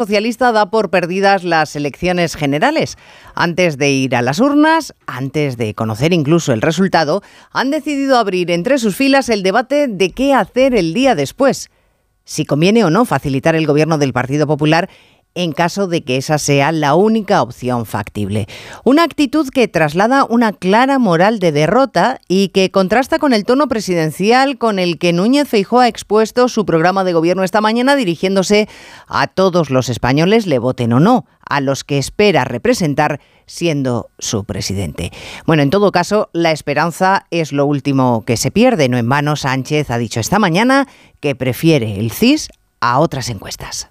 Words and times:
socialista 0.00 0.50
da 0.50 0.70
por 0.70 0.88
perdidas 0.88 1.44
las 1.44 1.76
elecciones 1.76 2.34
generales. 2.34 2.96
Antes 3.34 3.76
de 3.76 3.90
ir 3.90 4.16
a 4.16 4.22
las 4.22 4.40
urnas, 4.40 4.94
antes 5.06 5.58
de 5.58 5.74
conocer 5.74 6.14
incluso 6.14 6.54
el 6.54 6.62
resultado, 6.62 7.22
han 7.52 7.70
decidido 7.70 8.16
abrir 8.16 8.50
entre 8.50 8.78
sus 8.78 8.96
filas 8.96 9.28
el 9.28 9.42
debate 9.42 9.88
de 9.88 10.12
qué 10.12 10.32
hacer 10.32 10.74
el 10.74 10.94
día 10.94 11.14
después. 11.14 11.68
Si 12.24 12.46
conviene 12.46 12.82
o 12.82 12.88
no 12.88 13.04
facilitar 13.04 13.54
el 13.54 13.66
gobierno 13.66 13.98
del 13.98 14.14
Partido 14.14 14.46
Popular 14.46 14.88
en 15.34 15.52
caso 15.52 15.86
de 15.86 16.02
que 16.02 16.16
esa 16.16 16.38
sea 16.38 16.72
la 16.72 16.94
única 16.94 17.42
opción 17.42 17.86
factible. 17.86 18.46
Una 18.84 19.04
actitud 19.04 19.48
que 19.48 19.68
traslada 19.68 20.24
una 20.24 20.52
clara 20.52 20.98
moral 20.98 21.38
de 21.38 21.52
derrota 21.52 22.20
y 22.28 22.48
que 22.48 22.70
contrasta 22.70 23.18
con 23.18 23.32
el 23.32 23.44
tono 23.44 23.68
presidencial 23.68 24.58
con 24.58 24.78
el 24.78 24.98
que 24.98 25.12
Núñez 25.12 25.48
Feijóo 25.48 25.80
ha 25.80 25.88
expuesto 25.88 26.48
su 26.48 26.66
programa 26.66 27.04
de 27.04 27.12
gobierno 27.12 27.44
esta 27.44 27.60
mañana 27.60 27.96
dirigiéndose 27.96 28.68
a 29.06 29.28
todos 29.28 29.70
los 29.70 29.88
españoles, 29.88 30.46
le 30.46 30.58
voten 30.58 30.92
o 30.92 31.00
no, 31.00 31.26
a 31.48 31.60
los 31.60 31.84
que 31.84 31.98
espera 31.98 32.44
representar 32.44 33.20
siendo 33.46 34.10
su 34.18 34.44
presidente. 34.44 35.10
Bueno, 35.46 35.62
en 35.62 35.70
todo 35.70 35.90
caso, 35.92 36.30
la 36.32 36.52
esperanza 36.52 37.26
es 37.30 37.52
lo 37.52 37.66
último 37.66 38.24
que 38.24 38.36
se 38.36 38.50
pierde. 38.50 38.88
No 38.88 38.96
en 38.96 39.08
vano, 39.08 39.36
Sánchez 39.36 39.90
ha 39.90 39.98
dicho 39.98 40.20
esta 40.20 40.38
mañana 40.38 40.86
que 41.20 41.34
prefiere 41.34 41.98
el 41.98 42.12
CIS 42.12 42.48
a 42.80 43.00
otras 43.00 43.28
encuestas. 43.28 43.90